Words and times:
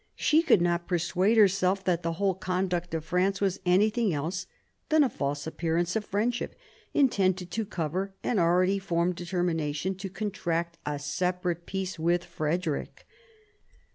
She 0.15 0.41
could 0.41 0.63
not 0.63 0.87
persuade 0.87 1.37
her 1.37 1.47
self 1.47 1.83
that 1.83 2.01
the 2.01 2.13
whole 2.13 2.33
conduct 2.33 2.95
of 2.95 3.05
France 3.05 3.39
was 3.39 3.59
anything 3.67 4.11
else 4.11 4.47
than 4.89 5.03
a 5.03 5.09
false 5.11 5.45
appearance 5.45 5.95
of 5.95 6.03
friendship, 6.03 6.55
intended 6.91 7.51
to 7.51 7.65
cover 7.67 8.15
an 8.23 8.39
already 8.39 8.79
formed 8.79 9.13
determination 9.13 9.93
to 9.97 10.09
contract 10.09 10.79
a 10.87 10.97
separate 10.97 11.67
peace 11.67 11.99
with 11.99 12.23
Frederick. 12.23 13.05